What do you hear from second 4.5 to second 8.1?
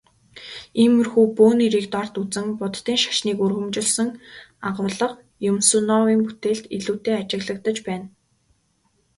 агуулга Юмсуновын бүтээлд илүүтэй ажиглагдаж байна.